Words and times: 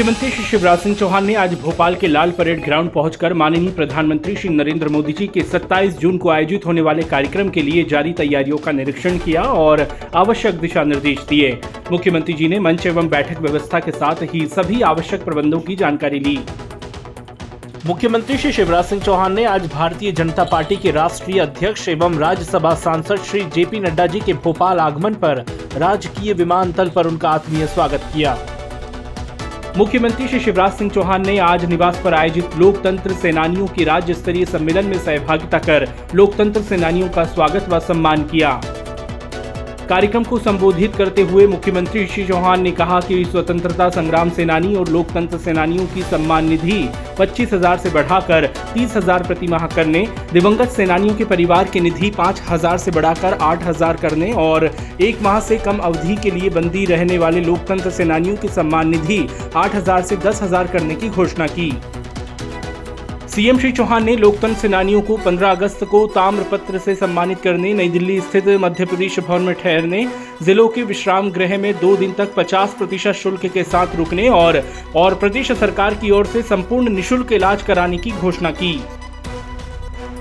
मुख्यमंत्री 0.00 0.28
श्री 0.30 0.44
शिवराज 0.44 0.78
सिंह 0.78 0.94
चौहान 0.96 1.24
ने 1.24 1.34
आज 1.34 1.54
भोपाल 1.60 1.94
के 1.94 2.06
लाल 2.06 2.30
परेड 2.30 2.62
ग्राउंड 2.64 2.90
पहुंचकर 2.90 3.32
माननीय 3.32 3.70
प्रधानमंत्री 3.70 4.36
श्री 4.36 4.48
नरेंद्र 4.48 4.88
मोदी 4.88 5.12
जी 5.12 5.26
के 5.26 5.40
27 5.44 5.98
जून 6.00 6.18
को 6.18 6.28
आयोजित 6.30 6.66
होने 6.66 6.80
वाले 6.80 7.02
कार्यक्रम 7.02 7.48
के 7.48 7.62
लिए 7.62 7.82
जारी 7.84 8.12
तैयारियों 8.12 8.58
का 8.58 8.72
निरीक्षण 8.72 9.18
किया 9.18 9.42
और 9.42 9.86
आवश्यक 10.16 10.54
दिशा 10.54 10.84
निर्देश 10.84 11.18
दिए। 11.28 11.50
मुख्यमंत्री 11.92 12.34
जी 12.34 12.48
ने 12.48 12.58
मंच 12.58 12.86
एवं 12.86 13.08
बैठक 13.08 13.40
व्यवस्था 13.40 13.80
के 13.80 13.90
साथ 13.90 14.22
ही 14.34 14.46
सभी 14.46 14.80
आवश्यक 14.82 15.24
प्रबंधों 15.24 15.60
की 15.60 15.76
जानकारी 15.76 16.18
ली। 16.18 16.38
मुख्यमंत्री 17.86 18.36
श्री 18.38 18.52
शिवराज 18.52 18.84
सिंह 18.84 19.02
चौहान 19.02 19.32
ने 19.32 19.44
आज 19.44 19.66
भारतीय 19.72 20.12
जनता 20.12 20.44
पार्टी 20.44 20.76
के 20.76 20.90
राष्ट्रीय 20.90 21.40
अध्यक्ष 21.40 21.88
एवं 21.88 22.18
राज्यसभा 22.18 22.74
सांसद 22.76 23.18
श्री 23.22 23.44
जेपी 23.54 23.80
नड्डा 23.80 24.06
जी 24.06 24.20
के 24.20 24.32
भोपाल 24.44 24.78
आगमन 24.78 25.14
पर 25.16 25.44
राजकीय 25.76 26.32
विमानतल 26.32 26.88
पर 26.88 27.06
उनका 27.06 27.30
आत्मीय 27.30 27.66
स्वागत 27.66 28.10
किया। 28.14 28.36
मुख्यमंत्री 29.76 30.26
श्री 30.28 30.38
शिवराज 30.40 30.72
सिंह 30.72 30.90
चौहान 30.90 31.26
ने 31.26 31.36
आज 31.38 31.64
निवास 31.64 32.00
पर 32.04 32.14
आयोजित 32.14 32.56
लोकतंत्र 32.58 33.12
सेनानियों 33.12 33.66
की 33.66 33.84
राज्य 33.84 34.14
स्तरीय 34.14 34.44
सम्मेलन 34.44 34.86
में 34.86 34.98
सहभागिता 34.98 35.58
कर 35.58 35.86
लोकतंत्र 36.14 36.62
सेनानियों 36.62 37.08
का 37.08 37.24
स्वागत 37.24 37.68
व 37.68 37.78
सम्मान 37.78 38.22
किया। 38.22 38.50
कार्यक्रम 39.88 40.24
को 40.24 40.38
संबोधित 40.38 40.96
करते 40.96 41.22
हुए 41.22 41.46
मुख्यमंत्री 41.46 42.06
श्री 42.06 42.24
चौहान 42.26 42.62
ने 42.62 42.70
कहा 42.70 43.00
कि 43.00 43.24
स्वतंत्रता 43.24 43.88
संग्राम 43.90 44.30
सेनानी 44.30 44.74
और 44.74 44.88
लोकतंत्र 44.88 45.38
सेनानियों 45.38 45.86
की 45.86 46.02
सम्मान 46.02 46.48
निधि 46.48 46.82
पच्चीस 47.20 47.52
हज़ार 47.52 47.76
ऐसी 47.76 47.90
बढ़ाकर 47.90 48.46
तीस 48.74 48.96
हज़ार 48.96 49.22
प्रति 49.22 49.46
माह 49.46 49.66
करने, 49.66 50.06
दिवंगत 50.32 50.68
सेनानियों 50.68 51.14
के 51.16 51.24
परिवार 51.24 51.68
के 51.70 51.80
निधि 51.80 52.10
पाँच 52.10 52.40
हज़ार 52.48 52.74
ऐसी 52.74 52.90
बढ़ाकर 52.90 53.34
आठ 53.42 53.64
हज़ार 53.64 53.96
करने 53.96 54.32
और 54.38 54.64
एक 55.00 55.20
माह 55.22 55.40
से 55.40 55.58
कम 55.58 55.78
अवधि 55.80 56.16
के 56.16 56.30
लिए 56.30 56.50
बंदी 56.50 56.84
रहने 56.86 57.18
वाले 57.18 57.40
लोकतंत्र 57.40 57.90
सेनानियों 57.90 58.36
की 58.36 58.48
सम्मान 58.48 58.88
निधि 58.88 59.26
आठ 59.56 59.74
हज़ार 59.74 60.00
ऐसी 60.00 60.16
दस 60.18 60.42
हज़ार 60.42 60.66
करने 60.66 60.94
की 60.94 61.08
घोषणा 61.08 61.46
की। 61.48 61.70
सीएम 63.40 63.58
श्री 63.58 63.70
चौहान 63.72 64.04
ने 64.04 64.14
लोकतंत्र 64.16 64.58
सेनानियों 64.58 65.00
को 65.02 65.16
15 65.16 65.50
अगस्त 65.50 65.84
को 65.84 66.06
ताम्रपत्र 66.06 66.78
से 66.78 66.94
सम्मानित 66.94 67.40
करने, 67.40 67.72
नई 67.74 67.88
दिल्ली 67.88 68.20
स्थित 68.20 68.48
मध्य 68.60 68.84
प्रदेश 68.84 69.18
भवन 69.20 69.42
में 69.42 69.54
ठहरने, 69.54 70.04
जिलों 70.42 70.68
के 70.68 70.82
विश्राम 70.82 71.30
गृह 71.30 71.56
में 71.58 71.72
दो 71.80 71.96
दिन 71.96 72.12
तक 72.12 72.34
50 72.34 72.74
प्रतिशत 72.78 73.12
शुल्क 73.12 73.46
के 73.46 73.62
साथ 73.62 73.96
रुकने 73.96 74.28
और 74.28 74.62
और 74.96 75.14
प्रदेश 75.14 75.52
सरकार 75.52 75.94
की 75.94 76.10
ओर 76.10 76.26
से 76.26 76.42
संपूर्ण 76.42 76.88
निशुल्क 76.88 77.32
इलाज 77.32 77.62
कराने 77.62 77.98
की 77.98 78.10
घोषणा 78.10 78.50
की। 78.50 78.72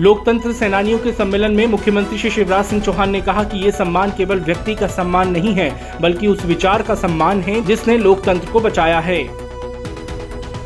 लोकतंत्र 0.00 0.52
सेनानियों 0.52 0.98
के 0.98 1.12
सम्मेलन 1.12 1.56
में 1.56 1.66
मुख्यमंत्री 1.66 2.18
श्री 2.18 2.30
शिवराज 2.30 2.64
सिंह 2.64 2.82
चौहान 2.82 3.10
ने 3.10 3.20
कहा 3.20 3.44
कि 3.44 3.64
ये 3.64 3.72
सम्मान 3.72 4.12
केवल 4.18 4.40
व्यक्ति 4.40 4.74
का 4.74 4.86
सम्मान 4.86 5.30
नहीं 5.30 5.54
है, 5.54 5.70
बल्कि 6.00 6.26
उस 6.26 6.44
विचार 6.44 6.82
का 6.82 6.94
सम्मान 6.94 7.40
है 7.40 7.60
जिसने 7.64 7.98
लोकतंत्र 7.98 8.52
को 8.52 8.60
बचाया 8.60 9.00
है। 9.00 9.45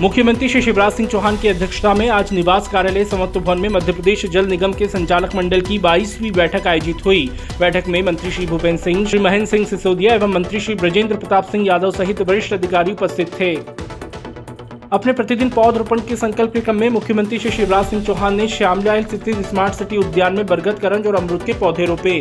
मुख्यमंत्री 0.01 0.49
श्री 0.49 0.61
शिवराज 0.63 0.93
सिंह 0.93 1.09
चौहान 1.09 1.37
की 1.37 1.49
अध्यक्षता 1.49 1.93
में 1.95 2.09
आज 2.09 2.33
निवास 2.33 2.69
कार्यालय 2.69 3.05
समत्व 3.05 3.41
भवन 3.41 3.59
में 3.59 3.69
मध्य 3.69 3.93
प्रदेश 3.93 4.25
जल 4.27 4.47
निगम 4.47 4.73
के 4.73 4.87
संचालक 4.89 5.35
मंडल 5.35 5.61
की 5.61 5.79
बाईसवीं 5.79 6.31
बैठक 6.33 6.67
आयोजित 6.67 7.05
हुई। 7.05 7.29
बैठक 7.61 7.89
में 7.89 8.01
मंत्री 8.03 8.31
श्री 8.31 8.47
भूपेन्द्र 8.47 8.83
सिंह, 8.83 9.05
श्री 9.07 9.19
महेंद्र 9.19 9.47
सिंह 9.47 9.67
सिसोदिया 9.67 10.15
एवं 10.15 10.33
मंत्री 10.33 10.61
श्री 10.61 10.75
ब्रजेंद्र 10.75 11.17
प्रताप 11.17 11.51
सिंह 11.51 11.67
यादव 11.67 11.91
सहित 11.91 12.23
वरिष्ठ 12.23 12.53
अधिकारी 12.53 12.93
उपस्थित 12.93 13.41
थे। 13.41 13.55
अपने 14.93 15.13
प्रतिदिन 15.13 15.51
पौधरोपण 15.51 16.01
के 16.01 16.17
संकल्प 16.17 16.53
के 16.53 16.61
क्रम 16.61 16.81
में 16.81 16.89
मुख्यमंत्री 16.89 17.39
श्री 17.39 17.51
शिवराज 17.51 17.87
सिंह 17.87 18.05
चौहान 18.05 18.35
ने 18.35 18.49
श्यामलाल 18.49 19.05
स्थित 19.05 19.29
स्मार्ट 19.49 19.75
सिटी 19.75 19.97
उद्यान 19.97 20.37
में 20.37 20.47
बरगद 20.47 20.79
करंज 20.79 21.07
और 21.07 21.17
अमरूद 21.17 21.43
के 21.43 21.53
पौधे 21.53 21.87
रोपे। 21.87 22.19